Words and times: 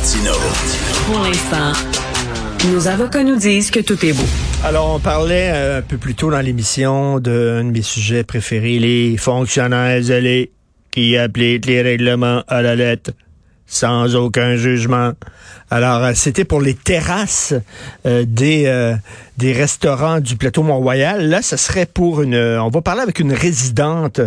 Martino. 0.00 0.32
Pour 1.04 1.18
l'instant, 1.18 1.72
nos 2.72 2.88
avocats 2.88 3.22
nous 3.22 3.36
disent 3.36 3.70
que 3.70 3.80
tout 3.80 4.02
est 4.06 4.14
beau. 4.14 4.24
Alors, 4.64 4.94
on 4.94 4.98
parlait 4.98 5.50
euh, 5.52 5.78
un 5.80 5.82
peu 5.82 5.98
plus 5.98 6.14
tôt 6.14 6.30
dans 6.30 6.40
l'émission 6.40 7.20
d'un 7.20 7.64
de 7.64 7.70
mes 7.70 7.82
sujets 7.82 8.24
préférés, 8.24 8.78
les 8.78 9.18
fonctionnaires 9.18 10.00
zélés 10.00 10.52
qui 10.90 11.18
appliquent 11.18 11.66
les 11.66 11.82
règlements 11.82 12.42
à 12.48 12.62
la 12.62 12.76
lettre 12.76 13.10
sans 13.66 14.16
aucun 14.16 14.56
jugement. 14.56 15.12
Alors, 15.72 16.02
euh, 16.02 16.12
c'était 16.14 16.44
pour 16.44 16.60
les 16.60 16.74
terrasses 16.74 17.54
euh, 18.04 18.24
des 18.26 18.64
euh, 18.66 18.96
des 19.38 19.52
restaurants 19.52 20.18
du 20.18 20.36
plateau 20.36 20.64
Mont-Royal. 20.64 21.28
Là, 21.28 21.40
ce 21.40 21.56
serait 21.56 21.86
pour 21.86 22.20
une... 22.20 22.36
On 22.36 22.68
va 22.68 22.82
parler 22.82 23.00
avec 23.00 23.20
une 23.20 23.32
résidente 23.32 24.20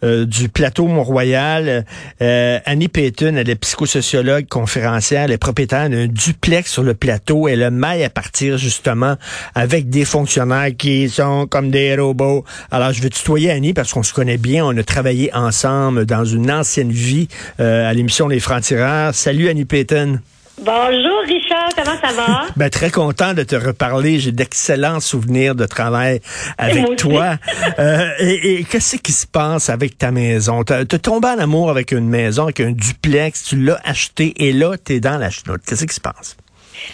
du 0.00 0.48
plateau 0.48 0.86
Mont-Royal, 0.86 1.84
Annie 2.20 2.86
Payton. 2.86 3.34
Elle 3.34 3.50
est 3.50 3.56
psychosociologue, 3.56 4.46
conférencière, 4.46 5.22
elle 5.24 5.32
est 5.32 5.38
propriétaire 5.38 5.90
d'un 5.90 6.06
duplex 6.06 6.70
sur 6.70 6.84
le 6.84 6.94
plateau. 6.94 7.48
Elle 7.48 7.64
a 7.64 7.72
maille 7.72 8.04
à 8.04 8.10
partir, 8.10 8.58
justement, 8.58 9.16
avec 9.56 9.90
des 9.90 10.04
fonctionnaires 10.04 10.70
qui 10.78 11.08
sont 11.08 11.48
comme 11.48 11.72
des 11.72 11.96
robots. 11.96 12.44
Alors, 12.70 12.92
je 12.92 13.02
vais 13.02 13.10
tutoyer 13.10 13.50
Annie 13.50 13.72
parce 13.72 13.92
qu'on 13.92 14.04
se 14.04 14.14
connaît 14.14 14.38
bien. 14.38 14.64
On 14.64 14.76
a 14.76 14.84
travaillé 14.84 15.34
ensemble 15.34 16.06
dans 16.06 16.24
une 16.24 16.48
ancienne 16.48 16.92
vie 16.92 17.26
à 17.58 17.92
l'émission 17.92 18.28
Les 18.28 18.38
Francs-Tireurs. 18.38 19.16
Salut, 19.16 19.48
Annie 19.48 19.64
Payton. 19.64 20.20
Bonjour 20.62 21.22
Richard, 21.26 21.70
comment 21.74 21.96
ça 21.96 22.12
va? 22.12 22.46
ben, 22.56 22.68
très 22.68 22.90
content 22.90 23.32
de 23.32 23.42
te 23.44 23.56
reparler. 23.56 24.18
J'ai 24.18 24.30
d'excellents 24.30 25.00
souvenirs 25.00 25.54
de 25.54 25.64
travail 25.64 26.20
avec 26.58 26.96
toi. 26.96 27.36
euh, 27.78 28.10
et, 28.18 28.64
qu'est-ce 28.64 28.98
qui 28.98 29.12
se 29.12 29.26
passe 29.26 29.70
avec 29.70 29.96
ta 29.96 30.10
maison? 30.10 30.62
Tu 30.62 30.74
as 30.74 30.84
tombé 30.84 31.28
en 31.28 31.38
amour 31.38 31.70
avec 31.70 31.92
une 31.92 32.08
maison, 32.08 32.44
avec 32.44 32.60
un 32.60 32.72
duplex, 32.72 33.48
tu 33.48 33.56
l'as 33.56 33.80
acheté 33.84 34.34
et 34.36 34.52
là, 34.52 34.74
tu 34.76 34.96
es 34.96 35.00
dans 35.00 35.16
la 35.16 35.30
chenoute. 35.30 35.62
Qu'est-ce 35.66 35.86
qui 35.86 35.94
se 35.94 36.00
passe? 36.00 36.36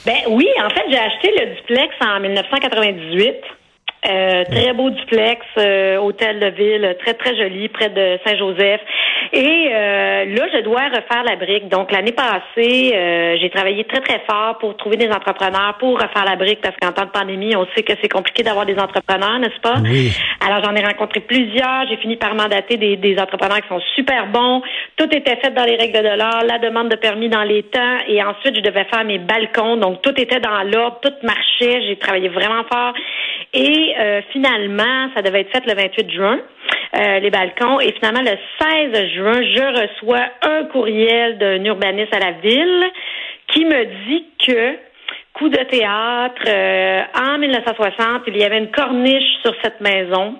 Ben 0.05 0.19
oui, 0.29 0.46
en 0.65 0.71
fait, 0.71 0.85
j'ai 0.88 0.98
acheté 0.98 1.32
le 1.37 1.57
duplex 1.57 1.93
en 2.02 2.21
1998. 2.21 3.35
Euh, 4.09 4.45
très 4.45 4.73
beau 4.73 4.91
duplex, 4.91 5.45
euh, 5.59 5.96
hôtel 5.96 6.38
de 6.38 6.46
ville, 6.46 6.96
très 7.01 7.15
très 7.15 7.37
joli, 7.37 7.69
près 7.69 7.88
de 7.88 8.19
Saint-Joseph. 8.24 8.80
Et 9.32 9.69
euh, 9.73 10.24
là, 10.24 10.49
je 10.52 10.60
dois 10.63 10.88
refaire 10.88 11.24
la 11.24 11.37
brique. 11.37 11.69
Donc 11.69 11.93
l'année 11.93 12.13
passée, 12.13 13.37
j'ai 13.41 13.51
travaillé 13.51 13.85
très 13.85 14.01
très 14.01 14.23
fort 14.29 14.59
pour 14.59 14.77
trouver 14.77 14.96
des 14.96 15.09
entrepreneurs 15.09 15.77
pour 15.79 15.95
refaire 15.95 16.24
la 16.24 16.37
brique 16.37 16.60
parce 16.60 16.77
qu'en 16.80 16.93
temps 16.93 17.05
de 17.05 17.10
pandémie, 17.10 17.54
on 17.57 17.66
sait 17.74 17.82
que 17.82 17.93
c'est 18.01 18.09
compliqué 18.09 18.43
d'avoir 18.43 18.66
des 18.66 18.79
entrepreneurs, 18.79 19.38
n'est-ce 19.38 19.60
pas? 19.60 19.77
Oui. 19.82 20.13
Alors 20.47 20.63
j'en 20.65 20.74
ai 20.74 20.85
rencontré 20.85 21.21
plusieurs. 21.21 21.87
J'ai 21.88 21.97
fini 21.97 22.16
par 22.16 22.35
mandater 22.35 22.77
des, 22.77 22.97
des, 22.97 23.19
entrepreneurs 23.19 23.60
qui 23.60 23.69
sont 23.69 23.80
super 23.95 24.27
bons. 24.29 24.63
Tout 24.97 25.09
était 25.15 25.37
fait 25.37 25.51
dans 25.51 25.65
les 25.65 25.77
règles 25.77 26.02
de 26.02 26.16
l'art, 26.16 26.45
la 26.45 26.59
demande 26.59 26.88
de 26.88 26.97
permis 26.97 27.29
dans 27.29 27.43
les 27.43 27.63
temps. 27.65 27.99
Et 28.09 28.23
ensuite, 28.23 28.57
je 28.57 28.60
devais 28.60 28.85
faire 28.85 29.04
mes 29.04 29.19
balcons. 29.19 29.77
Donc 29.77 30.02
tout 30.02 30.15
était 30.21 30.41
dans 30.41 30.63
l'ordre, 30.63 30.99
tout 31.02 31.15
marchait. 31.23 31.82
J'ai 31.87 31.97
travaillé 31.97 32.29
vraiment 32.29 32.65
fort. 32.73 32.95
Et 33.52 33.95
euh, 33.99 34.21
finalement, 34.32 35.10
ça 35.15 35.23
devait 35.23 35.41
être 35.41 35.52
fait 35.52 35.66
le 35.66 35.74
28 35.74 36.10
juin, 36.10 36.38
euh, 36.97 37.21
les 37.21 37.30
balcons. 37.30 37.80
Et 37.80 37.93
finalement, 37.93 38.23
le 38.23 38.37
16 38.60 39.09
juin, 39.15 39.16
je 39.23 39.83
reçois 39.83 40.27
un 40.43 40.65
courriel 40.65 41.39
d'un 41.39 41.65
urbaniste 41.65 42.15
à 42.15 42.19
la 42.19 42.33
ville 42.33 42.85
qui 43.49 43.65
me 43.65 43.85
dit 44.07 44.27
que 44.47 44.77
coup 45.33 45.49
de 45.49 45.63
théâtre, 45.65 46.43
euh, 46.49 47.03
en 47.15 47.39
1960, 47.39 48.23
il 48.29 48.39
y 48.39 48.45
avait 48.45 48.59
une 48.59 48.71
corniche 48.71 49.43
sur 49.43 49.55
cette 49.63 49.81
maison 49.81 50.37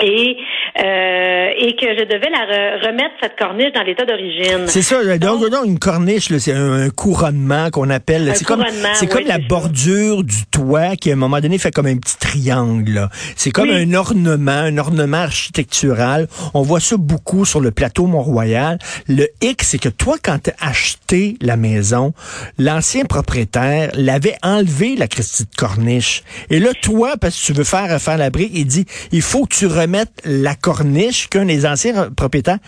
et 0.00 0.36
euh, 0.78 1.48
et 1.58 1.76
que 1.76 1.86
je 1.86 2.04
devais 2.04 2.30
la 2.30 2.88
remettre 2.88 3.14
cette 3.22 3.36
corniche 3.36 3.72
dans 3.74 3.82
l'état 3.82 4.06
d'origine. 4.06 4.66
C'est 4.68 4.80
ça. 4.80 5.02
Donc, 5.18 5.50
donc, 5.50 5.66
une 5.66 5.78
corniche, 5.78 6.34
c'est 6.38 6.54
un, 6.54 6.88
couronnement 6.88 7.70
qu'on 7.70 7.90
appelle. 7.90 8.32
C'est 8.34 8.46
comme 8.46 8.64
c'est 8.94 9.06
comme 9.06 9.26
la 9.26 9.38
bordure 9.38 10.24
du 10.24 10.46
toit 10.50 10.96
qui 10.96 11.10
à 11.10 11.12
un 11.12 11.16
moment 11.16 11.40
donné 11.40 11.58
fait 11.58 11.70
comme 11.70 11.86
un 11.86 11.98
petit 11.98 12.16
triangle. 12.16 13.08
C'est 13.36 13.50
comme 13.50 13.68
un 13.68 13.92
ornement, 13.92 14.50
un 14.50 14.78
ornement 14.78 15.18
architectural. 15.18 16.26
On 16.54 16.62
voit 16.62 16.80
ça 16.80 16.96
beaucoup 16.96 17.44
sur 17.44 17.60
le 17.60 17.70
plateau 17.70 18.06
Mont-Royal. 18.06 18.78
Le 19.08 19.28
hic, 19.42 19.62
c'est 19.62 19.78
que 19.78 19.90
toi, 19.90 20.16
quand 20.22 20.44
tu 20.44 20.50
as 20.50 20.68
acheté 20.68 21.36
la 21.42 21.56
maison, 21.56 22.14
l'ancien 22.58 23.04
propriétaire 23.04 23.90
l'avait 23.94 24.36
enlevé 24.42 24.96
la 24.96 25.06
Christie 25.06 25.44
de 25.44 25.54
corniche. 25.54 26.22
Et 26.48 26.60
là, 26.60 26.70
toi, 26.80 27.16
parce 27.20 27.38
que 27.38 27.46
tu 27.46 27.52
veux 27.52 27.64
faire 27.64 28.00
faire 28.00 28.16
la 28.16 28.30
brique, 28.30 28.52
il 28.54 28.66
dit 28.66 28.86
il 29.12 29.22
faut 29.22 29.44
que 29.44 29.54
tu 29.54 29.66
remettes 29.66 29.91
la 30.24 30.54
corniche 30.54 31.28
qu'un 31.28 31.44
des 31.44 31.66
anciens 31.66 32.10
propriétaires 32.16 32.58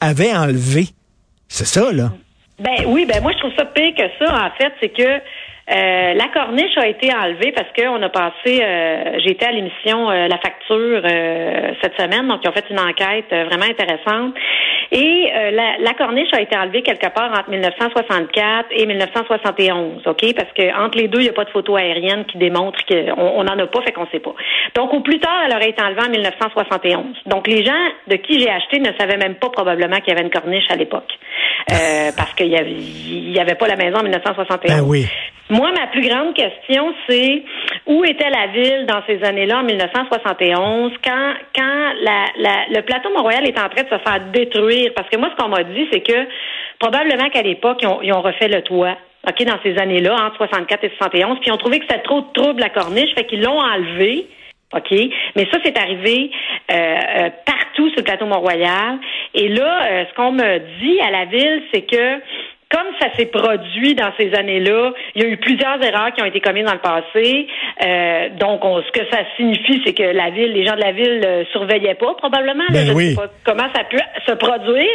avait 0.00 0.34
enlevé. 0.34 0.86
C'est 1.48 1.66
ça, 1.66 1.92
là? 1.92 2.10
Ben 2.58 2.84
oui, 2.86 3.06
ben 3.06 3.22
moi 3.22 3.32
je 3.32 3.38
trouve 3.38 3.52
ça 3.56 3.64
pire 3.64 3.94
que 3.96 4.02
ça, 4.18 4.34
en 4.34 4.50
fait, 4.58 4.72
c'est 4.80 4.90
que 4.90 5.20
euh, 5.70 6.14
la 6.14 6.26
corniche 6.34 6.76
a 6.76 6.88
été 6.88 7.14
enlevée 7.14 7.52
parce 7.52 7.68
qu'on 7.76 8.02
a 8.02 8.08
passé, 8.08 8.60
euh, 8.60 9.18
j'ai 9.24 9.30
été 9.30 9.46
à 9.46 9.52
l'émission 9.52 10.10
euh, 10.10 10.26
La 10.26 10.38
Facture 10.38 11.02
cette 11.80 11.96
semaine, 11.96 12.26
donc 12.26 12.40
ils 12.42 12.48
ont 12.48 12.52
fait 12.52 12.66
une 12.70 12.80
enquête 12.80 13.30
vraiment 13.30 13.66
intéressante. 13.66 14.34
Et 14.92 15.30
la, 15.52 15.78
la, 15.78 15.94
corniche 15.94 16.32
a 16.32 16.40
été 16.40 16.56
enlevée 16.56 16.82
quelque 16.82 17.08
part 17.14 17.30
entre 17.30 17.50
1964 17.50 18.68
et 18.72 18.86
1971, 18.86 20.02
ok? 20.06 20.34
Parce 20.34 20.52
que 20.52 20.76
entre 20.76 20.98
les 20.98 21.06
deux, 21.06 21.20
il 21.20 21.24
n'y 21.24 21.28
a 21.28 21.32
pas 21.32 21.44
de 21.44 21.50
photo 21.50 21.76
aérienne 21.76 22.24
qui 22.24 22.38
démontre 22.38 22.78
qu'on 22.86 23.44
n'en 23.44 23.58
a 23.58 23.66
pas, 23.66 23.82
fait 23.82 23.92
qu'on 23.92 24.06
sait 24.08 24.18
pas. 24.18 24.34
Donc 24.74 24.92
au 24.92 25.00
plus 25.00 25.20
tard, 25.20 25.42
elle 25.46 25.54
aurait 25.54 25.70
été 25.70 25.80
enlevée 25.82 26.02
en 26.02 26.10
1971. 26.10 27.04
Donc 27.26 27.46
les 27.46 27.64
gens 27.64 27.72
de 28.08 28.16
qui 28.16 28.40
j'ai 28.40 28.50
acheté 28.50 28.80
ne 28.80 28.92
savaient 28.98 29.16
même 29.16 29.36
pas 29.36 29.50
probablement 29.50 29.98
qu'il 29.98 30.08
y 30.08 30.16
avait 30.16 30.26
une 30.26 30.30
corniche 30.32 30.70
à 30.70 30.76
l'époque, 30.76 31.12
parce 31.68 32.34
qu'il 32.34 32.48
y 32.48 32.56
avait, 32.56 32.72
y 32.72 33.38
avait 33.38 33.54
pas 33.54 33.68
la 33.68 33.76
maison 33.76 33.98
en 33.98 34.02
1971. 34.02 34.74
Ben 34.74 34.84
oui. 34.84 35.06
Moi, 35.50 35.72
ma 35.72 35.88
plus 35.88 36.08
grande 36.08 36.32
question, 36.34 36.94
c'est 37.08 37.42
où 37.86 38.04
était 38.04 38.30
la 38.30 38.46
ville 38.48 38.86
dans 38.86 39.02
ces 39.06 39.22
années-là, 39.24 39.58
en 39.58 39.64
1971, 39.64 40.92
quand, 41.04 41.34
quand 41.56 41.92
la, 42.02 42.24
la, 42.38 42.66
le 42.70 42.82
plateau 42.82 43.10
Mont-Royal 43.10 43.44
est 43.48 43.58
en 43.58 43.68
train 43.68 43.82
de 43.82 43.88
se 43.88 43.98
faire 43.98 44.20
détruire? 44.32 44.92
Parce 44.94 45.08
que 45.08 45.16
moi, 45.16 45.28
ce 45.30 45.42
qu'on 45.42 45.50
m'a 45.50 45.64
dit, 45.64 45.88
c'est 45.92 46.00
que 46.00 46.28
probablement 46.78 47.28
qu'à 47.30 47.42
l'époque, 47.42 47.78
ils 47.82 47.88
ont, 47.88 48.00
ils 48.00 48.12
ont 48.12 48.22
refait 48.22 48.48
le 48.48 48.62
toit. 48.62 48.96
OK, 49.28 49.44
dans 49.44 49.58
ces 49.64 49.76
années-là, 49.76 50.14
entre 50.24 50.36
64 50.36 50.84
et 50.84 50.92
71, 50.96 51.40
puis 51.40 51.48
ils 51.48 51.52
ont 51.52 51.58
trouvé 51.58 51.80
que 51.80 51.86
c'était 51.88 52.02
trop 52.02 52.20
de 52.20 52.32
trouble 52.32 52.62
à 52.62 52.70
corniche, 52.70 53.12
fait 53.14 53.24
qu'ils 53.24 53.42
l'ont 53.42 53.60
enlevé. 53.60 54.26
OK? 54.74 54.92
Mais 55.34 55.48
ça, 55.52 55.58
c'est 55.64 55.76
arrivé 55.76 56.30
euh, 56.70 56.74
euh, 56.74 57.30
partout 57.44 57.88
sur 57.88 57.98
le 57.98 58.04
plateau 58.04 58.26
Mont-Royal. 58.26 58.98
Et 59.34 59.48
là, 59.48 59.82
euh, 59.82 60.04
ce 60.08 60.14
qu'on 60.14 60.32
me 60.32 60.58
dit 60.80 61.00
à 61.00 61.10
la 61.10 61.24
ville, 61.24 61.62
c'est 61.72 61.82
que 61.82 62.20
comme 62.70 62.86
ça 63.00 63.08
s'est 63.16 63.26
produit 63.26 63.94
dans 63.96 64.12
ces 64.16 64.32
années-là, 64.32 64.92
il 65.16 65.22
y 65.22 65.26
a 65.26 65.28
eu 65.28 65.36
plusieurs 65.38 65.82
erreurs 65.82 66.12
qui 66.14 66.22
ont 66.22 66.26
été 66.26 66.40
commises 66.40 66.64
dans 66.64 66.74
le 66.74 66.78
passé. 66.78 67.48
Euh, 67.84 68.28
donc, 68.38 68.60
ce 68.62 68.92
que 68.92 69.04
ça 69.10 69.18
signifie, 69.36 69.82
c'est 69.84 69.92
que 69.92 70.04
la 70.04 70.30
ville, 70.30 70.52
les 70.52 70.64
gens 70.64 70.76
de 70.76 70.80
la 70.80 70.92
ville 70.92 71.20
ne 71.20 71.44
surveillaient 71.50 71.96
pas 71.96 72.14
probablement. 72.14 72.64
Ben 72.70 72.86
je 72.86 72.92
oui. 72.92 73.10
sais 73.10 73.16
pas 73.16 73.28
comment 73.44 73.68
ça 73.74 73.82
peut 73.84 73.98
se 74.24 74.32
produire. 74.32 74.90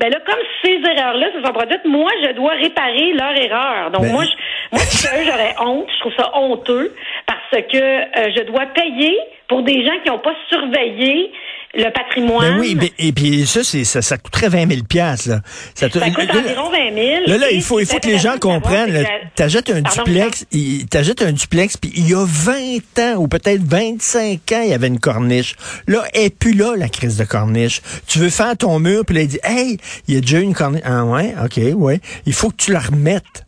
Ben 0.00 0.10
là, 0.10 0.18
comme 0.26 0.40
ces 0.64 0.80
erreurs-là 0.90 1.28
se 1.32 1.44
sont 1.44 1.52
produites, 1.52 1.84
moi, 1.84 2.10
je 2.24 2.32
dois 2.32 2.54
réparer 2.54 3.12
leur 3.12 3.36
erreur. 3.36 3.90
Donc, 3.92 4.02
Ben- 4.02 4.12
moi, 4.12 4.24
je, 4.24 4.32
moi, 4.72 4.82
j'aurais 5.24 5.54
honte. 5.60 5.88
Je 5.94 6.00
trouve 6.00 6.14
ça 6.16 6.36
honteux 6.36 6.92
parce 7.26 7.62
que 7.62 7.76
euh, 7.78 8.32
je 8.36 8.42
dois 8.42 8.66
payer 8.74 9.16
pour 9.46 9.62
des 9.62 9.84
gens 9.84 9.98
qui 10.02 10.10
n'ont 10.10 10.18
pas 10.18 10.34
surveillé 10.48 11.32
le 11.74 11.90
patrimoine. 11.92 12.54
Ben 12.54 12.60
oui, 12.60 12.74
ben, 12.74 12.88
et 12.98 13.12
puis 13.12 13.46
ça, 13.46 13.62
c'est 13.62 13.84
ça, 13.84 14.02
ça 14.02 14.18
coûterait 14.18 14.48
20 14.48 14.68
000 14.70 14.82
piastres, 14.88 15.28
là. 15.28 15.40
Ça, 15.74 15.88
te- 15.88 15.98
Ça 15.98 16.10
coûte 16.10 16.26
là, 16.32 16.40
environ 16.40 16.70
20 16.70 16.94
000. 16.94 17.06
Là, 17.26 17.38
là, 17.38 17.50
Et 17.50 17.54
il 17.56 17.62
faut, 17.62 17.78
il 17.80 17.86
faut 17.86 17.98
que 17.98 18.08
les 18.08 18.18
gens 18.18 18.38
comprennent. 18.38 19.06
T'achètes 19.36 19.70
un 19.70 19.82
Pardon, 19.82 20.02
duplex, 20.04 20.46
il- 20.50 20.86
t'achètes 20.88 21.22
un 21.22 21.32
duplex, 21.32 21.76
puis 21.76 21.92
il 21.94 22.08
y 22.10 22.14
a 22.14 22.24
20 22.26 22.98
ans, 22.98 23.16
ou 23.18 23.28
peut-être 23.28 23.62
25 23.62 24.40
ans, 24.52 24.62
il 24.64 24.70
y 24.70 24.74
avait 24.74 24.88
une 24.88 24.98
corniche. 25.00 25.54
Là, 25.86 26.02
elle 26.12 26.24
est 26.24 26.36
plus 26.36 26.54
là, 26.54 26.74
la 26.76 26.88
crise 26.88 27.16
de 27.16 27.24
corniche. 27.24 27.80
Tu 28.06 28.18
veux 28.18 28.30
faire 28.30 28.56
ton 28.56 28.78
mur, 28.80 29.04
puis 29.06 29.14
là, 29.16 29.22
il 29.22 29.28
dit, 29.28 29.40
hey, 29.44 29.78
il 30.08 30.14
y 30.14 30.18
a 30.18 30.20
déjà 30.20 30.40
une 30.40 30.54
corniche. 30.54 30.82
Ah 30.84 31.04
ouais, 31.04 31.34
ok, 31.44 31.60
ouais. 31.76 32.00
Il 32.26 32.32
faut 32.32 32.50
que 32.50 32.56
tu 32.56 32.72
la 32.72 32.80
remettes. 32.80 33.44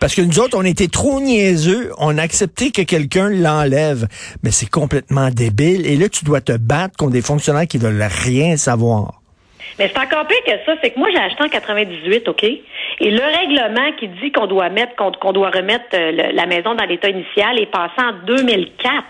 Parce 0.00 0.14
que 0.14 0.22
nous 0.22 0.38
autres, 0.40 0.56
on 0.58 0.64
était 0.64 0.88
trop 0.88 1.20
niaiseux, 1.20 1.92
on 1.98 2.16
a 2.18 2.22
accepté 2.22 2.70
que 2.70 2.82
quelqu'un 2.82 3.28
l'enlève. 3.28 4.06
Mais 4.42 4.50
c'est 4.50 4.68
complètement 4.70 5.28
débile. 5.30 5.86
Et 5.86 5.96
là, 5.96 6.08
tu 6.08 6.24
dois 6.24 6.40
te 6.40 6.56
battre 6.56 6.96
contre 6.96 7.12
des 7.12 7.22
fonctionnaires 7.22 7.66
qui 7.68 7.78
veulent 7.78 8.02
rien 8.24 8.56
savoir. 8.56 9.20
Mais 9.78 9.88
c'est 9.94 9.98
encore 10.00 10.26
pire 10.26 10.38
que 10.44 10.52
ça, 10.66 10.72
c'est 10.82 10.90
que 10.90 10.98
moi 10.98 11.08
j'ai 11.12 11.18
acheté 11.20 11.42
en 11.44 11.48
98, 11.48 12.28
OK? 12.28 12.44
Et 12.44 13.10
le 13.10 13.22
règlement 13.22 13.92
qui 13.98 14.08
dit 14.08 14.32
qu'on 14.32 14.46
doit 14.46 14.68
mettre 14.68 14.94
qu'on 14.96 15.32
doit 15.32 15.50
remettre 15.50 15.84
euh, 15.94 16.10
le- 16.12 16.34
la 16.36 16.46
maison 16.46 16.74
dans 16.74 16.84
l'état 16.84 17.08
initial 17.08 17.58
est 17.58 17.70
passé 17.70 17.94
en 17.98 18.12
2004. 18.26 19.04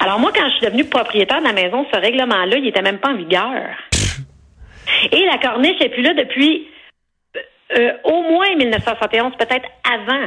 Alors 0.00 0.18
moi, 0.20 0.32
quand 0.34 0.48
je 0.48 0.56
suis 0.56 0.66
devenue 0.66 0.84
propriétaire 0.84 1.40
de 1.40 1.46
la 1.46 1.52
maison, 1.52 1.84
ce 1.92 1.98
règlement-là, 2.00 2.56
il 2.56 2.66
était 2.66 2.80
même 2.82 2.98
pas 2.98 3.10
en 3.10 3.16
vigueur. 3.16 3.52
Et 5.12 5.24
la 5.26 5.38
corniche 5.38 5.80
est 5.80 5.88
plus 5.90 6.02
là 6.02 6.14
depuis 6.14 6.66
euh, 7.78 7.92
au 8.04 8.22
moins 8.22 8.54
1971, 8.56 9.32
peut-être 9.38 9.68
avant. 9.90 10.26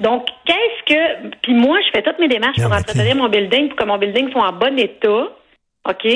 Donc, 0.00 0.26
qu'est-ce 0.44 0.94
que... 0.94 1.28
Puis 1.42 1.54
moi, 1.54 1.78
je 1.86 1.90
fais 1.90 2.02
toutes 2.02 2.18
mes 2.18 2.28
démarches 2.28 2.60
pour 2.60 2.72
entretenir 2.72 3.16
mon 3.16 3.28
building 3.28 3.68
pour 3.68 3.76
que 3.76 3.84
mon 3.84 3.98
building 3.98 4.30
soit 4.30 4.48
en 4.48 4.52
bon 4.52 4.78
état. 4.78 5.28
OK? 5.88 6.06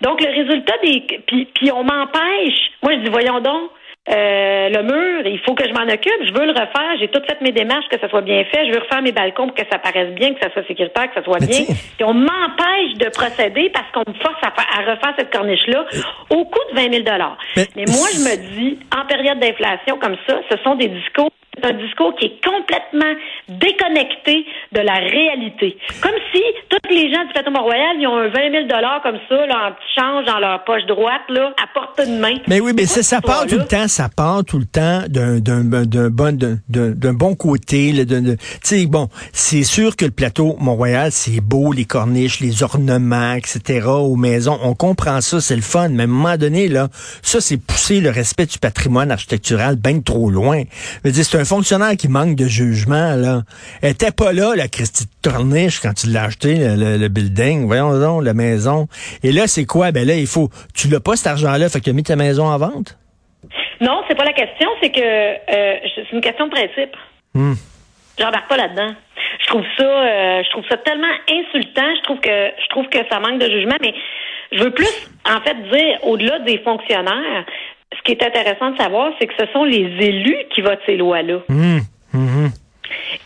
Donc, 0.00 0.20
le 0.20 0.30
résultat 0.30 0.74
des... 0.82 1.00
Puis, 1.26 1.46
puis 1.54 1.72
on 1.72 1.84
m'empêche. 1.84 2.72
Moi, 2.82 2.94
je 2.94 2.98
dis, 3.04 3.10
voyons 3.10 3.40
donc, 3.40 3.70
Euh, 4.08 4.68
le 4.68 4.82
mur, 4.82 5.26
il 5.26 5.38
faut 5.46 5.54
que 5.54 5.64
je 5.64 5.72
m'en 5.72 5.84
occupe. 5.84 6.26
Je 6.26 6.32
veux 6.32 6.46
le 6.46 6.52
refaire. 6.52 6.98
J'ai 6.98 7.08
toutes 7.08 7.24
fait 7.26 7.40
mes 7.40 7.52
démarches, 7.52 7.88
que 7.88 8.00
ça 8.00 8.08
soit 8.08 8.22
bien 8.22 8.44
fait. 8.44 8.66
Je 8.66 8.72
veux 8.72 8.80
refaire 8.80 9.02
mes 9.02 9.12
balcons 9.12 9.46
pour 9.46 9.54
que 9.54 9.62
ça 9.70 9.78
paraisse 9.78 10.12
bien, 10.14 10.34
que 10.34 10.40
ça 10.40 10.50
soit 10.52 10.66
sécuritaire, 10.66 11.08
que 11.08 11.14
ça 11.14 11.24
soit 11.24 11.38
bien. 11.38 11.64
Et 12.00 12.04
on 12.04 12.14
m'empêche 12.14 12.94
de 12.98 13.08
procéder 13.10 13.70
parce 13.70 13.86
qu'on 13.92 14.10
me 14.10 14.16
force 14.18 14.42
à, 14.42 14.80
refaire 14.80 15.14
cette 15.16 15.32
corniche-là 15.32 15.84
au 16.30 16.44
coût 16.44 16.60
de 16.72 16.76
20 16.76 16.92
000 16.92 17.04
mais, 17.56 17.66
mais 17.76 17.84
moi, 17.86 18.08
je 18.12 18.18
me 18.18 18.56
dis, 18.56 18.78
en 18.96 19.06
période 19.06 19.38
d'inflation 19.38 19.98
comme 19.98 20.16
ça, 20.26 20.40
ce 20.50 20.56
sont 20.64 20.74
des 20.74 20.88
discours 20.88 21.30
c'est 21.54 21.66
un 21.66 21.74
discours 21.74 22.14
qui 22.16 22.26
est 22.26 22.40
complètement 22.44 23.12
déconnecté 23.48 24.46
de 24.72 24.80
la 24.80 24.94
réalité. 24.94 25.76
Comme 26.00 26.14
si 26.32 26.40
tous 26.70 26.88
les 26.88 27.12
gens 27.12 27.24
du 27.26 27.32
plateau 27.32 27.50
Mont-Royal, 27.50 27.96
ils 28.00 28.06
ont 28.06 28.16
un 28.16 28.28
20 28.28 28.68
000 28.68 28.68
comme 29.02 29.18
ça, 29.28 29.46
là, 29.46 29.68
en 29.68 29.72
petit 29.72 29.94
change 29.94 30.24
dans 30.24 30.38
leur 30.38 30.64
poche 30.64 30.84
droite, 30.86 31.22
là, 31.28 31.52
à 31.62 31.66
portée 31.74 32.06
de 32.06 32.18
main. 32.18 32.36
Mais 32.48 32.60
oui, 32.60 32.72
mais 32.74 32.86
ça, 32.86 33.02
ça 33.02 33.20
part 33.20 33.46
tout 33.46 33.58
le 33.58 33.66
temps, 33.66 33.86
ça 33.86 34.08
part 34.08 34.44
tout 34.44 34.58
le 34.58 34.64
temps 34.64 35.02
d'un, 35.08 35.40
d'un, 35.40 35.62
d'un 35.62 36.08
bon, 36.08 36.36
d'un, 36.36 36.58
d'un 36.68 37.12
bon 37.12 37.34
côté. 37.34 37.92
Tu 38.06 38.36
sais, 38.62 38.86
bon, 38.86 39.08
c'est 39.32 39.64
sûr 39.64 39.96
que 39.96 40.06
le 40.06 40.10
plateau 40.10 40.56
Mont-Royal, 40.58 41.12
c'est 41.12 41.40
beau, 41.40 41.72
les 41.72 41.84
corniches, 41.84 42.40
les 42.40 42.62
ornements, 42.62 43.34
etc., 43.34 43.86
aux 43.88 44.16
maisons. 44.16 44.58
On 44.62 44.74
comprend 44.74 45.20
ça, 45.20 45.40
c'est 45.40 45.56
le 45.56 45.62
fun. 45.62 45.90
Mais 45.90 46.04
à 46.04 46.04
un 46.04 46.08
moment 46.08 46.36
donné, 46.38 46.68
là, 46.68 46.88
ça, 47.20 47.42
c'est 47.42 47.58
pousser 47.58 48.00
le 48.00 48.10
respect 48.10 48.46
du 48.46 48.58
patrimoine 48.58 49.10
architectural 49.10 49.76
bien 49.76 50.00
trop 50.00 50.30
loin. 50.30 50.62
Je 51.04 51.08
veux 51.08 51.12
dire, 51.12 51.24
c'est 51.24 51.38
un 51.38 51.41
fonctionnaire 51.44 51.96
qui 51.96 52.08
manque 52.08 52.36
de 52.36 52.46
jugement, 52.46 53.14
là. 53.16 53.42
Était 53.82 54.10
pas 54.10 54.32
là, 54.32 54.54
la 54.56 54.68
Christie 54.68 55.04
de 55.04 55.30
Corniche, 55.30 55.80
quand 55.80 55.94
tu 55.94 56.08
l'as 56.08 56.24
acheté, 56.24 56.56
le, 56.58 57.08
building. 57.08 57.66
Voyons 57.66 57.98
donc, 57.98 58.24
la 58.24 58.34
maison. 58.34 58.86
Et 59.22 59.32
là, 59.32 59.46
c'est 59.46 59.64
quoi? 59.64 59.92
Ben 59.92 60.06
là, 60.06 60.14
il 60.14 60.26
faut. 60.26 60.48
Tu 60.74 60.88
l'as 60.88 61.00
pas, 61.00 61.16
cet 61.16 61.28
argent-là, 61.28 61.68
fait 61.68 61.78
que 61.80 61.84
tu 61.84 61.90
as 61.90 61.94
mis 61.94 62.02
ta 62.02 62.16
maison 62.16 62.46
en 62.46 62.58
vente? 62.58 62.98
Non, 63.80 64.02
c'est 64.08 64.16
pas 64.16 64.24
la 64.24 64.32
question, 64.32 64.68
c'est 64.80 64.90
que 64.90 65.00
euh, 65.00 65.76
c'est 65.94 66.12
une 66.12 66.20
question 66.20 66.46
de 66.46 66.52
principe. 66.52 66.96
Hmm. 67.34 67.54
J'embarque 68.18 68.48
pas 68.48 68.56
là-dedans. 68.56 68.94
Je 69.40 69.46
trouve 69.48 69.64
ça 69.76 69.84
euh, 69.84 70.42
je 70.44 70.50
trouve 70.50 70.64
ça 70.68 70.76
tellement 70.76 71.12
insultant, 71.28 71.88
je 71.96 72.02
trouve 72.02 72.20
que 72.20 72.50
je 72.62 72.68
trouve 72.68 72.88
que 72.88 72.98
ça 73.10 73.18
manque 73.18 73.40
de 73.40 73.50
jugement, 73.50 73.76
mais 73.80 73.94
je 74.52 74.62
veux 74.62 74.70
plus 74.70 75.10
en 75.24 75.40
fait 75.40 75.56
dire 75.70 75.98
au-delà 76.02 76.38
des 76.40 76.58
fonctionnaires, 76.58 77.44
ce 78.02 78.12
qui 78.12 78.18
est 78.18 78.26
intéressant 78.26 78.70
de 78.70 78.78
savoir, 78.78 79.12
c'est 79.20 79.26
que 79.26 79.34
ce 79.38 79.46
sont 79.52 79.64
les 79.64 79.86
élus 80.00 80.38
qui 80.54 80.60
votent 80.60 80.80
ces 80.86 80.96
lois-là. 80.96 81.38
Mmh, 81.48 81.78
mmh. 82.12 82.46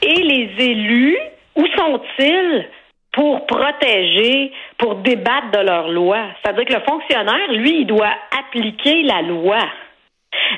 Et 0.03 0.23
les 0.23 0.51
élus, 0.59 1.17
où 1.55 1.65
sont-ils 1.77 2.69
pour 3.13 3.47
protéger, 3.47 4.53
pour 4.77 4.97
débattre 4.97 5.51
de 5.53 5.65
leurs 5.65 5.89
lois? 5.89 6.27
C'est-à-dire 6.43 6.67
que 6.67 6.73
le 6.75 6.81
fonctionnaire, 6.81 7.53
lui, 7.53 7.81
il 7.81 7.87
doit 7.87 8.13
appliquer 8.39 9.03
la 9.03 9.23
loi. 9.23 9.61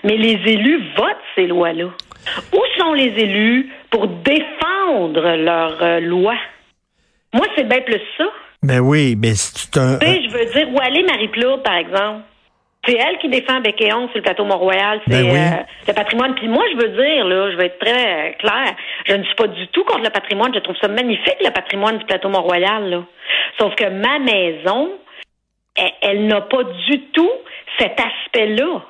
Mais 0.03 0.17
les 0.17 0.41
élus 0.53 0.83
votent 0.97 1.17
ces 1.37 1.47
lois-là. 1.47 1.91
Où 2.53 2.61
sont 2.79 2.93
les 2.95 3.13
élus 3.17 3.71
pour 3.91 4.09
défendre 4.09 5.37
leurs 5.37 5.81
euh, 5.83 6.01
lois? 6.01 6.39
Moi, 7.33 7.47
c'est 7.57 7.69
bien 7.69 7.81
plus 7.83 8.01
ça. 8.17 8.25
Ben 8.63 8.81
oui, 8.81 9.15
mais 9.17 9.35
c'est 9.35 9.77
un. 9.79 9.99
je 10.01 10.29
veux 10.29 10.53
dire, 10.53 10.69
où 10.75 10.81
aller 10.81 11.05
Marie 11.05 11.29
Plourde, 11.29 11.63
par 11.63 11.77
exemple? 11.77 12.23
C'est 12.89 12.97
elle 12.97 13.19
qui 13.19 13.29
défend 13.29 13.61
bec 13.61 13.79
et 13.81 13.91
sur 13.91 14.09
le 14.15 14.23
plateau 14.23 14.45
Mont-Royal. 14.45 15.01
C'est 15.07 15.23
ben 15.23 15.37
euh, 15.37 15.63
le 15.89 15.93
patrimoine. 15.93 16.35
Puis 16.37 16.49
moi, 16.49 16.65
je 16.73 16.77
veux 16.79 16.89
dire, 16.89 17.27
là, 17.27 17.51
je 17.51 17.57
vais 17.57 17.67
être 17.67 17.79
très 17.79 18.35
clair, 18.39 18.75
je 19.07 19.15
ne 19.15 19.23
suis 19.25 19.35
pas 19.35 19.47
du 19.47 19.69
tout 19.69 19.85
contre 19.85 20.05
le 20.05 20.11
patrimoine. 20.11 20.55
Je 20.55 20.61
trouve 20.61 20.77
ça 20.81 20.89
magnifique, 20.89 21.37
le 21.45 21.51
patrimoine 21.51 21.99
du 21.99 22.05
plateau 22.07 22.31
Mont-Royal. 22.31 23.03
Sauf 23.59 23.75
que 23.75 23.89
ma 23.91 24.19
maison, 24.19 24.91
elle 26.01 26.27
n'a 26.27 26.41
pas 26.41 26.65
du 26.65 27.01
tout 27.13 27.31
cet 27.79 28.01
aspect-là. 28.01 28.83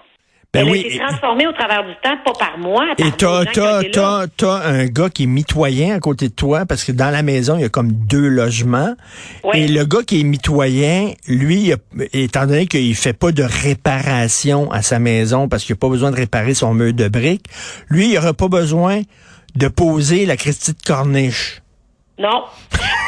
Ben 0.55 0.67
Elle 0.67 0.73
a 0.73 0.77
été 0.77 0.99
transformée 0.99 1.47
au 1.47 1.53
travers 1.53 1.85
du 1.85 1.93
temps, 2.03 2.17
pas 2.25 2.33
par 2.33 2.57
moi. 2.57 2.87
Par 2.97 3.07
et 3.07 3.13
t'as, 3.13 3.45
t'as, 3.45 4.27
t'as, 4.35 4.67
un 4.67 4.87
gars 4.87 5.11
qui 5.11 5.25
est 5.25 5.27
mitoyen 5.27 5.95
à 5.95 6.01
côté 6.01 6.29
de 6.31 6.33
toi, 6.33 6.65
parce 6.65 6.85
que 6.85 6.93
dans 6.93 7.11
la 7.11 7.23
maison, 7.23 7.57
il 7.57 7.61
y 7.61 7.65
a 7.65 7.69
comme 7.69 7.93
deux 7.93 8.29
logements. 8.29 8.95
Et 9.53 9.69
le 9.69 9.85
gars 9.85 10.03
qui 10.07 10.21
est 10.21 10.25
mitoyen, 10.25 11.13
lui, 11.27 11.75
étant 12.15 12.47
donné 12.47 12.67
qu'il 12.67 12.95
fait 12.95 13.13
pas 13.13 13.31
de 13.31 13.43
réparation 13.43 14.71
à 14.73 14.81
sa 14.81 14.99
maison, 14.99 15.51
parce 15.51 15.65
qu'il 15.65 15.75
n'a 15.75 15.81
pas 15.81 15.91
besoin 15.91 16.11
de 16.11 16.17
réparer 16.17 16.55
son 16.55 16.73
mur 16.73 16.95
de 16.95 17.09
briques, 17.09 17.45
lui, 17.91 18.09
il 18.09 18.15
n'aura 18.15 18.33
pas 18.33 18.49
besoin 18.49 19.03
de 19.55 19.69
poser 19.69 20.25
la 20.25 20.39
Christie 20.39 20.73
de 20.73 20.83
corniche. 20.83 21.61
Non. 22.19 22.45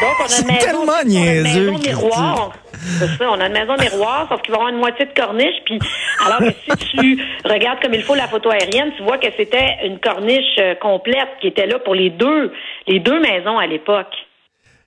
Donc, 0.00 0.16
on 0.20 0.24
a 0.24 0.40
une 0.40 0.46
maison, 0.46 0.84
on 0.84 0.88
a 0.88 1.02
une 1.02 1.42
maison 1.42 1.78
miroir. 1.78 2.52
C'est 2.72 3.06
ça, 3.18 3.30
on 3.30 3.40
a 3.40 3.46
une 3.46 3.52
maison 3.52 3.76
miroir, 3.78 4.26
sauf 4.28 4.40
qu'il 4.42 4.52
va 4.52 4.58
y 4.58 4.60
avoir 4.60 4.72
une 4.72 4.78
moitié 4.78 5.04
de 5.04 5.12
corniche. 5.12 5.62
Puis, 5.66 5.78
alors 6.24 6.38
que 6.38 6.50
si 6.50 6.86
tu 6.86 7.24
regardes 7.44 7.80
comme 7.82 7.94
il 7.94 8.02
faut 8.02 8.14
la 8.14 8.26
photo 8.28 8.50
aérienne, 8.50 8.92
tu 8.96 9.02
vois 9.02 9.18
que 9.18 9.26
c'était 9.36 9.78
une 9.84 9.98
corniche 9.98 10.58
euh, 10.58 10.74
complète 10.76 11.28
qui 11.40 11.48
était 11.48 11.66
là 11.66 11.78
pour 11.78 11.94
les 11.94 12.10
deux, 12.10 12.52
les 12.86 13.00
deux 13.00 13.20
maisons 13.20 13.58
à 13.58 13.66
l'époque. 13.66 14.14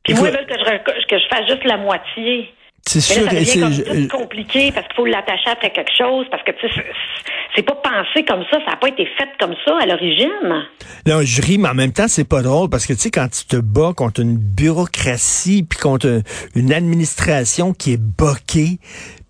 Puis 0.03 0.15
moi, 0.15 0.29
ils 0.29 0.35
veulent 0.35 0.47
que 0.47 0.57
je, 0.57 1.05
que 1.07 1.19
je 1.19 1.27
fasse 1.29 1.47
juste 1.47 1.63
la 1.65 1.77
moitié. 1.77 2.51
C'est 2.85 2.99
sûr. 3.01 3.23
Ça 3.23 3.33
devient 3.33 4.07
comme 4.07 4.07
compliqué 4.21 4.71
parce 4.73 4.85
qu'il 4.87 4.95
faut 4.95 5.05
l'attacher 5.05 5.49
après 5.51 5.71
quelque 5.71 5.95
chose, 5.97 6.25
parce 6.29 6.43
que 6.43 6.51
c'est 7.55 7.63
pas 7.63 7.75
pensé 7.75 8.25
comme 8.25 8.43
ça, 8.51 8.59
ça 8.65 8.71
n'a 8.71 8.77
pas 8.77 8.89
été 8.89 9.05
fait 9.17 9.29
comme 9.39 9.55
ça 9.65 9.77
à 9.81 9.85
l'origine. 9.85 10.67
Non, 11.05 11.21
je 11.23 11.41
ris, 11.41 11.57
mais 11.57 11.69
en 11.69 11.73
même 11.75 11.93
temps, 11.93 12.07
c'est 12.07 12.27
pas 12.27 12.41
drôle 12.41 12.69
parce 12.69 12.85
que 12.85 12.93
tu 12.93 12.99
sais, 12.99 13.11
quand 13.11 13.29
tu 13.29 13.45
te 13.45 13.55
bats 13.55 13.93
contre 13.95 14.21
une 14.21 14.37
bureaucratie 14.37 15.63
puis 15.63 15.79
contre 15.79 16.21
une 16.55 16.73
administration 16.73 17.73
qui 17.73 17.93
est 17.93 18.01
boquée, 18.01 18.79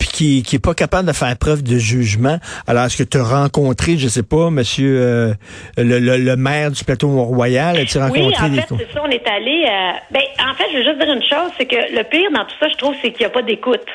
puis 0.03 0.11
qui, 0.11 0.43
qui 0.43 0.57
est 0.57 0.59
pas 0.59 0.73
capable 0.73 1.07
de 1.07 1.13
faire 1.13 1.33
preuve 1.37 1.63
de 1.63 1.77
jugement. 1.77 2.37
Alors, 2.67 2.83
est-ce 2.83 2.97
que 2.97 3.03
tu 3.03 3.17
as 3.17 3.23
rencontré, 3.23 3.97
je 3.97 4.09
sais 4.09 4.23
pas, 4.23 4.49
monsieur 4.49 4.99
euh, 4.99 5.33
le, 5.77 5.99
le, 5.99 6.35
maire 6.35 6.71
du 6.71 6.83
plateau 6.83 7.07
Mont-Royal? 7.07 7.77
As-tu 7.77 7.99
rencontré 7.99 8.21
oui, 8.21 8.59
en 8.59 8.61
fait, 8.61 8.75
c'est 8.79 8.93
ça, 8.93 9.01
on 9.01 9.09
est 9.09 9.25
allé... 9.25 9.63
Euh, 9.65 9.91
ben, 10.11 10.21
en 10.39 10.53
fait, 10.55 10.65
je 10.73 10.77
veux 10.79 10.83
juste 10.83 10.99
dire 10.99 11.13
une 11.13 11.23
chose, 11.23 11.51
c'est 11.57 11.65
que 11.65 11.95
le 11.95 12.03
pire 12.03 12.29
dans 12.31 12.43
tout 12.43 12.55
ça, 12.59 12.67
je 12.67 12.75
trouve, 12.75 12.95
c'est 13.01 13.11
qu'il 13.11 13.21
n'y 13.21 13.27
a 13.27 13.29
pas 13.29 13.43
d'écoute. 13.43 13.85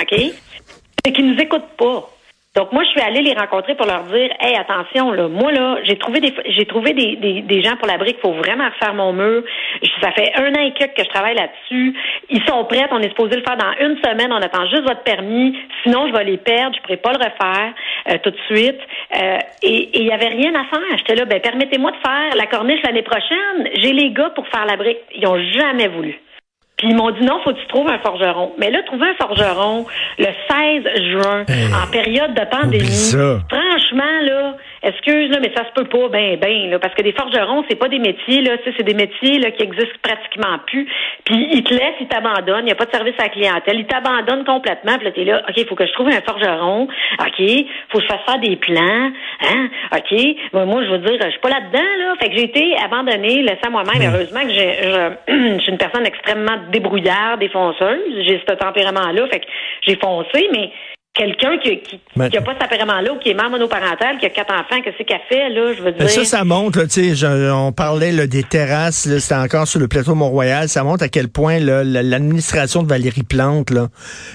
OK? 0.00 0.18
C'est 1.04 1.12
qu'ils 1.12 1.30
nous 1.30 1.38
écoutent 1.38 1.76
pas. 1.76 2.10
Donc 2.56 2.72
moi, 2.72 2.82
je 2.82 2.88
suis 2.88 3.00
allée 3.00 3.22
les 3.22 3.32
rencontrer 3.32 3.76
pour 3.76 3.86
leur 3.86 4.02
dire, 4.04 4.28
hey, 4.40 4.56
attention, 4.56 5.12
là, 5.12 5.28
moi 5.28 5.52
là, 5.52 5.78
j'ai 5.84 5.96
trouvé 5.96 6.18
des 6.18 6.34
j'ai 6.46 6.66
trouvé 6.66 6.92
des, 6.94 7.42
des, 7.42 7.62
gens 7.62 7.76
pour 7.76 7.86
la 7.86 7.96
brique, 7.96 8.18
faut 8.20 8.32
vraiment 8.32 8.68
refaire 8.68 8.92
mon 8.92 9.12
mur. 9.12 9.44
Ça 10.02 10.10
fait 10.10 10.32
un 10.34 10.52
an 10.54 10.60
et 10.60 10.72
quelques 10.72 10.96
que 10.96 11.04
je 11.04 11.08
travaille 11.10 11.36
là-dessus. 11.36 11.94
Ils 12.28 12.42
sont 12.48 12.64
prêts, 12.64 12.88
on 12.90 12.98
est 12.98 13.10
supposé 13.10 13.36
le 13.36 13.42
faire 13.42 13.56
dans 13.56 13.72
une 13.80 13.96
semaine. 13.98 14.32
On 14.32 14.42
attend 14.42 14.66
juste 14.66 14.82
votre 14.82 15.04
permis. 15.04 15.56
Sinon, 15.84 16.08
je 16.08 16.12
vais 16.12 16.24
les 16.24 16.38
perdre. 16.38 16.74
Je 16.74 16.82
pourrai 16.82 16.96
pas 16.96 17.12
le 17.12 17.18
refaire 17.18 17.72
euh, 18.08 18.18
tout 18.20 18.30
de 18.30 18.38
suite. 18.48 18.80
Euh, 19.16 19.38
et 19.62 20.00
il 20.00 20.06
y 20.06 20.12
avait 20.12 20.28
rien 20.28 20.52
à 20.56 20.64
faire. 20.64 20.98
J'étais 20.98 21.14
là, 21.14 21.26
ben 21.26 21.40
permettez-moi 21.40 21.92
de 21.92 21.98
faire 21.98 22.34
la 22.36 22.46
corniche 22.46 22.82
l'année 22.82 23.02
prochaine. 23.02 23.68
J'ai 23.76 23.92
les 23.92 24.10
gars 24.10 24.30
pour 24.30 24.48
faire 24.48 24.66
la 24.66 24.76
brique. 24.76 24.98
Ils 25.14 25.26
ont 25.28 25.38
jamais 25.38 25.86
voulu. 25.86 26.18
Puis 26.80 26.88
ils 26.88 26.96
m'ont 26.96 27.10
dit 27.10 27.22
non, 27.22 27.38
faut 27.44 27.52
que 27.52 27.60
tu 27.60 27.66
trouves 27.66 27.88
un 27.90 27.98
forgeron. 27.98 28.52
Mais 28.56 28.70
là, 28.70 28.82
trouver 28.84 29.08
un 29.08 29.14
forgeron 29.14 29.84
le 30.18 30.24
16 30.24 30.82
juin, 31.10 31.44
en 31.74 31.90
période 31.90 32.32
de 32.32 32.44
pandémie, 32.50 33.44
franchement, 33.50 34.20
là, 34.22 34.56
excuse, 34.82 35.30
là, 35.30 35.38
mais 35.40 35.52
ça 35.54 35.64
se 35.66 35.72
peut 35.72 35.84
pas, 35.84 36.08
ben, 36.08 36.38
ben, 36.38 36.70
là, 36.70 36.78
parce 36.78 36.94
que 36.94 37.02
des 37.02 37.12
forgerons, 37.12 37.64
c'est 37.68 37.76
pas 37.76 37.88
des 37.88 37.98
métiers, 37.98 38.40
là, 38.42 38.56
c'est 38.64 38.82
des 38.82 38.94
métiers, 38.94 39.38
là, 39.38 39.50
qui 39.50 39.62
existent 39.62 39.98
pratiquement 40.02 40.58
plus. 40.66 40.86
Puis 41.24 41.48
ils 41.52 41.62
te 41.62 41.74
laissent, 41.74 42.00
ils 42.00 42.08
t'abandonnent, 42.08 42.62
il 42.62 42.66
n'y 42.66 42.72
a 42.72 42.76
pas 42.76 42.86
de 42.86 42.92
service 42.92 43.14
à 43.18 43.24
la 43.24 43.28
clientèle, 43.28 43.78
ils 43.78 43.86
t'abandonnent 43.86 44.44
complètement, 44.44 44.96
puis 44.96 45.04
là, 45.06 45.12
t'es 45.12 45.24
là, 45.24 45.42
OK, 45.48 45.54
il 45.56 45.66
faut 45.66 45.74
que 45.74 45.86
je 45.86 45.92
trouve 45.92 46.08
un 46.08 46.20
forgeron, 46.22 46.88
OK, 47.20 47.66
faut 47.90 47.98
que 47.98 48.04
je 48.04 48.08
fasse 48.08 48.24
faire 48.26 48.38
des 48.38 48.56
plans, 48.56 49.10
hein, 49.42 49.68
OK, 49.94 50.18
moi, 50.52 50.84
je 50.84 50.90
veux 50.90 50.98
dire, 50.98 51.18
je 51.22 51.30
suis 51.30 51.40
pas 51.40 51.50
là-dedans, 51.50 51.78
là, 51.98 52.14
fait 52.20 52.30
que 52.30 52.36
j'ai 52.36 52.44
été 52.44 52.76
abandonnée, 52.82 53.42
laissée 53.42 53.66
à 53.66 53.70
moi-même, 53.70 54.02
heureusement 54.02 54.40
que 54.40 54.50
j'ai, 54.50 54.76
je, 55.28 55.60
suis 55.60 55.72
une 55.72 55.78
personne 55.78 56.06
extrêmement 56.06 56.56
débrouillarde, 56.70 57.40
défonceuse, 57.40 58.24
j'ai 58.26 58.40
ce 58.40 58.54
tempérament-là, 58.54 59.26
fait 59.28 59.40
que 59.40 59.46
j'ai 59.86 59.96
foncé, 59.96 60.48
mais 60.52 60.70
quelqu'un 61.14 61.58
qui 61.58 61.80
qui, 61.80 62.00
ben, 62.16 62.28
qui 62.28 62.36
a 62.36 62.40
pas 62.40 62.52
cet 62.52 62.60
tempérament-là 62.60 63.12
ou 63.12 63.18
qui 63.18 63.30
est 63.30 63.34
mère 63.34 63.50
monoparentale, 63.50 64.18
qui 64.18 64.26
a 64.26 64.30
quatre 64.30 64.52
enfants, 64.52 64.80
que 64.82 64.90
c'est 64.96 65.04
qu'elle 65.04 65.20
fait, 65.28 65.48
là, 65.48 65.72
je 65.72 65.82
veux 65.82 65.92
ben, 65.92 66.06
dire. 66.06 66.10
Ça, 66.10 66.24
ça 66.24 66.44
montre, 66.44 66.82
tu 66.84 67.14
sais, 67.14 67.26
on 67.52 67.72
parlait 67.72 68.12
là, 68.12 68.26
des 68.26 68.44
terrasses, 68.44 69.08
c'était 69.18 69.34
encore 69.34 69.66
sur 69.66 69.80
le 69.80 69.88
plateau 69.88 70.14
Mont-Royal, 70.14 70.68
ça 70.68 70.84
montre 70.84 71.04
à 71.04 71.08
quel 71.08 71.28
point 71.28 71.58
l'administration 71.58 72.82
de 72.82 72.88
Valérie 72.88 73.24
Plante, 73.24 73.70
là, 73.70 73.88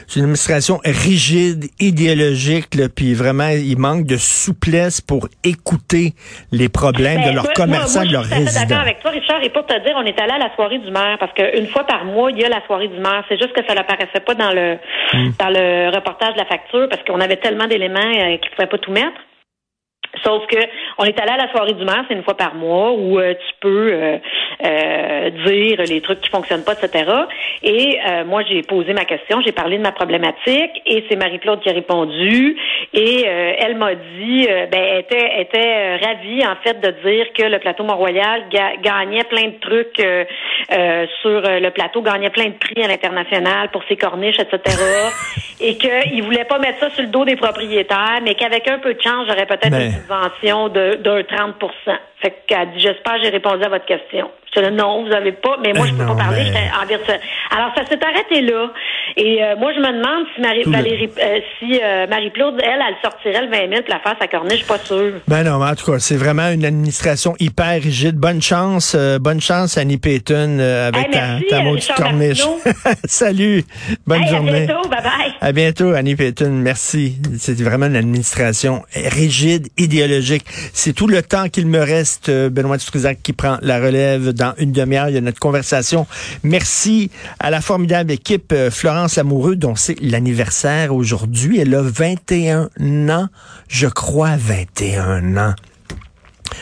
c'est 0.07 0.19
une 0.19 0.25
administration 0.25 0.79
rigide, 0.83 1.65
idéologique, 1.79 2.75
là, 2.75 2.87
puis 2.93 3.13
vraiment, 3.13 3.49
il 3.49 3.77
manque 3.77 4.05
de 4.05 4.17
souplesse 4.17 4.99
pour 5.01 5.27
écouter 5.43 6.13
les 6.51 6.69
problèmes 6.69 7.21
de 7.21 7.27
ben, 7.27 7.35
leurs 7.35 7.53
commerçants, 7.53 8.05
de 8.05 8.11
leurs 8.11 8.23
résidents. 8.23 8.45
Je 8.45 8.51
suis 8.51 8.67
d'accord 8.67 8.81
avec 8.81 8.99
toi, 8.99 9.11
Richard, 9.11 9.41
et 9.43 9.49
pour 9.49 9.65
te 9.65 9.73
dire, 9.73 9.93
on 9.95 10.05
est 10.05 10.19
allé 10.19 10.33
à 10.33 10.39
la 10.39 10.53
soirée 10.55 10.79
du 10.79 10.91
maire, 10.91 11.17
parce 11.19 11.31
qu'une 11.33 11.67
fois 11.67 11.85
par 11.85 12.03
mois, 12.03 12.31
il 12.31 12.39
y 12.39 12.43
a 12.43 12.49
la 12.49 12.65
soirée 12.65 12.89
du 12.89 12.99
maire. 12.99 13.23
C'est 13.29 13.37
juste 13.37 13.53
que 13.53 13.65
ça 13.65 13.73
n'apparaissait 13.73 14.19
pas 14.19 14.35
dans 14.35 14.51
le, 14.51 14.75
hmm. 15.13 15.31
dans 15.39 15.49
le 15.49 15.95
reportage 15.95 16.33
de 16.33 16.39
la 16.39 16.45
facture 16.45 16.74
parce 16.89 17.03
qu'on 17.03 17.21
avait 17.21 17.37
tellement 17.37 17.67
d'éléments 17.67 17.99
euh, 17.99 18.37
qu'il 18.37 18.51
ne 18.51 18.55
pouvait 18.55 18.67
pas 18.67 18.77
tout 18.77 18.91
mettre. 18.91 19.19
Sauf 20.23 20.45
que 20.47 20.57
on 20.97 21.03
est 21.03 21.19
allé 21.19 21.31
à 21.31 21.37
la 21.37 21.51
soirée 21.51 21.73
du 21.73 21.83
maire, 21.83 22.05
c'est 22.07 22.13
une 22.13 22.23
fois 22.23 22.37
par 22.37 22.55
mois, 22.55 22.91
où 22.93 23.19
euh, 23.19 23.33
tu 23.33 23.55
peux 23.61 24.19
euh, 24.63 25.15
euh, 25.25 25.29
dire 25.45 25.81
les 25.87 26.01
trucs 26.01 26.21
qui 26.21 26.29
fonctionnent 26.29 26.63
pas, 26.63 26.73
etc. 26.73 27.11
Et 27.63 27.99
euh, 28.07 28.25
moi, 28.25 28.43
j'ai 28.47 28.61
posé 28.61 28.93
ma 28.93 29.05
question, 29.05 29.41
j'ai 29.41 29.51
parlé 29.51 29.77
de 29.77 29.83
ma 29.83 29.91
problématique, 29.91 30.81
et 30.85 31.05
c'est 31.09 31.15
Marie-Claude 31.15 31.61
qui 31.61 31.69
a 31.69 31.73
répondu. 31.73 32.57
Et 32.93 33.23
euh, 33.27 33.53
elle 33.59 33.75
m'a 33.75 33.95
dit, 33.95 34.47
ben, 34.71 34.99
était 34.99 35.41
était 35.41 35.97
ravie 35.97 36.45
en 36.45 36.55
fait 36.63 36.79
de 36.79 36.91
dire 37.07 37.27
que 37.33 37.43
le 37.43 37.59
plateau 37.59 37.83
Mont-Royal 37.83 38.43
gagnait 38.81 39.23
plein 39.25 39.47
de 39.47 39.59
trucs 39.59 39.97
sur 41.21 41.41
le 41.41 41.69
plateau, 41.69 42.01
gagnait 42.01 42.29
plein 42.29 42.45
de 42.45 42.57
prix 42.57 42.83
à 42.83 42.87
l'international 42.87 43.69
pour 43.71 43.83
ses 43.87 43.95
corniches, 43.95 44.39
etc. 44.39 44.59
et 45.61 45.77
qu'il 45.77 46.23
voulait 46.23 46.45
pas 46.45 46.59
mettre 46.59 46.79
ça 46.79 46.89
sur 46.91 47.03
le 47.03 47.09
dos 47.09 47.25
des 47.25 47.35
propriétaires, 47.35 48.19
mais 48.23 48.35
qu'avec 48.35 48.67
un 48.67 48.79
peu 48.79 48.93
de 48.93 49.01
chance, 49.01 49.27
j'aurais 49.27 49.45
peut-être 49.45 49.75
une 49.75 49.91
subvention 49.91 50.69
de 50.69 50.95
d'un 50.95 51.21
30% 51.21 51.53
Fait 52.21 52.43
qu'elle 52.47 52.71
dit, 52.71 52.79
j'espère 52.79 53.15
que 53.15 53.23
j'ai 53.23 53.29
répondu 53.29 53.63
à 53.63 53.69
votre 53.69 53.85
question. 53.85 54.29
Non, 54.61 55.03
vous 55.03 55.09
n'avez 55.09 55.31
pas, 55.31 55.57
mais 55.61 55.73
moi, 55.73 55.87
je 55.87 55.93
ne 55.93 55.97
peux 55.97 56.05
pas 56.05 56.15
parler, 56.15 56.45
j'étais 56.45 56.69
en 56.81 56.85
virtuel. 56.85 57.19
Alors, 57.55 57.71
ça 57.75 57.85
s'est 57.85 57.99
arrêté 58.03 58.41
là. 58.41 58.71
Et 59.17 59.41
euh, 59.41 59.55
moi, 59.57 59.71
je 59.73 59.79
me 59.79 59.87
demande 59.87 60.25
si 60.35 60.41
Marie, 60.41 60.63
Valérie, 60.65 61.09
euh, 61.21 61.39
si 61.59 61.79
euh, 61.81 62.05
Marie-Claude, 62.07 62.55
elle, 62.61 62.79
elle 62.85 62.95
sortirait 63.01 63.45
le 63.45 63.51
20 63.51 63.69
000 63.69 63.81
pour 63.83 63.93
la 63.93 63.99
face 63.99 64.17
à 64.19 64.27
cornet, 64.27 64.51
je 64.51 64.57
suis 64.57 64.65
pas 64.65 64.79
sûre. 64.79 65.13
Ben 65.27 65.43
non, 65.43 65.59
mais 65.59 65.71
en 65.71 65.75
tout 65.75 65.91
cas, 65.91 65.99
c'est 65.99 66.17
vraiment 66.17 66.49
une 66.49 66.65
administration 66.65 67.35
hyper 67.39 67.81
rigide. 67.81 68.17
Bonne 68.17 68.41
chance, 68.41 68.95
bonne 69.21 69.39
chance, 69.39 69.77
Annie 69.77 69.97
Payton, 69.97 70.59
avec 70.59 71.11
ta, 71.11 71.39
ta 71.49 71.61
maudite 71.61 71.93
corniche. 71.95 72.43
Salut, 73.05 73.63
bonne 74.05 74.27
journée. 74.27 74.63
À 74.63 74.65
bientôt, 74.65 74.89
bye 74.89 75.01
bye. 75.01 75.33
À 75.39 75.51
bientôt, 75.51 75.93
Annie 75.93 76.15
Payton, 76.15 76.51
merci. 76.51 77.15
C'est 77.37 77.61
vraiment 77.61 77.85
une 77.85 77.95
administration 77.95 78.83
rigide, 78.93 79.67
idéologique. 79.77 80.43
C'est 80.73 80.93
tout 80.93 81.07
le 81.07 81.21
temps 81.21 81.47
qu'il 81.47 81.67
me 81.67 81.79
reste, 81.79 82.29
Benoît 82.29 82.77
Dutrisac, 82.77 83.19
qui 83.23 83.33
prend 83.33 83.57
la 83.61 83.79
relève 83.79 84.33
dans 84.33 84.44
une 84.57 84.71
demi-heure. 84.71 85.09
Il 85.09 85.15
y 85.15 85.17
a 85.17 85.21
notre 85.21 85.39
conversation. 85.39 86.05
Merci 86.43 87.09
à 87.39 87.49
la 87.49 87.61
formidable 87.61 88.11
équipe 88.11 88.53
Florence 88.69 89.17
Amoureux, 89.17 89.55
dont 89.55 89.75
c'est 89.75 89.99
l'anniversaire 90.01 90.93
aujourd'hui. 90.93 91.59
Elle 91.59 91.73
a 91.73 91.81
21 91.81 92.69
ans, 93.09 93.27
je 93.67 93.87
crois 93.87 94.35
21 94.37 95.37
ans. 95.37 95.55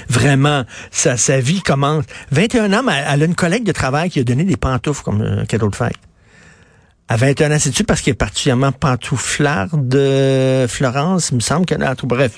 Vraiment, 0.10 0.63
sa, 0.92 1.18
sa 1.18 1.40
vie 1.40 1.62
commence. 1.62 2.06
21 2.32 2.74
ans, 2.74 2.84
mais 2.84 3.04
elle 3.08 3.24
a 3.24 3.25
une 3.25 3.36
collègue 3.36 3.63
de 3.63 3.72
travail 3.72 4.10
qui 4.10 4.20
a 4.20 4.24
donné 4.24 4.44
des 4.44 4.58
pantoufles 4.58 5.04
comme 5.04 5.22
un 5.22 5.46
cadeau 5.46 5.70
de 5.70 5.75
fête. 5.75 5.94
À 7.08 7.18
21 7.18 7.52
ans, 7.52 7.60
c'est-tu 7.60 7.84
parce 7.84 8.02
qu'elle 8.02 8.13
est 8.13 8.18
particulièrement 8.18 8.72
pantouflard 8.72 9.78
de 9.78 10.66
Florence? 10.68 11.30
Il 11.32 11.36
me 11.36 11.42
semble 11.42 11.66
qu'elle 11.66 11.84
a... 11.84 11.96
Bref, 12.04 12.34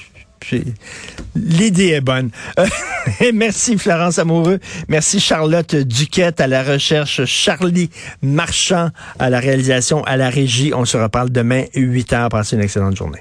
L'idée 1.36 1.90
est 1.90 2.02
bonne. 2.02 2.32
merci 3.34 3.78
Florence 3.78 4.20
Amoureux. 4.20 4.60
Merci 4.88 5.20
Charlotte 5.20 5.76
Duquette 5.76 6.42
à 6.42 6.48
la 6.48 6.64
recherche. 6.64 7.26
Charlie 7.26 7.90
Marchand 8.22 8.90
à 9.20 9.30
la 9.30 9.40
réalisation, 9.40 10.04
à 10.04 10.18
la 10.18 10.30
régie. 10.30 10.74
On 10.74 10.86
se 10.86 10.98
reparle 10.98 11.30
demain, 11.30 11.66
8 11.76 12.14
heures. 12.14 12.30
Passez 12.30 12.56
une 12.56 12.62
excellente 12.62 12.96
journée. 12.96 13.14